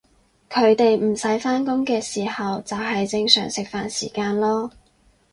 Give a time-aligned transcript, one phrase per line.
[0.49, 4.71] 佢哋唔使返工嘅时候就係正常食飯時間囉